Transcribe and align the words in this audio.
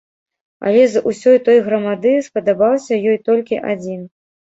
Але 0.69 0.85
з 0.93 1.01
усёй 1.09 1.37
той 1.47 1.59
грамады 1.67 2.13
спадабаўся 2.29 2.99
ёй 3.13 3.17
толькі 3.29 3.61
адзін. 3.75 4.01